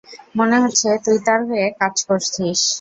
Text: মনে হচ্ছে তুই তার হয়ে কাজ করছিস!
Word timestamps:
মনে 0.35 0.57
হচ্ছে 0.63 0.89
তুই 1.05 1.17
তার 1.27 1.39
হয়ে 1.49 1.67
কাজ 1.79 1.95
করছিস! 2.07 2.59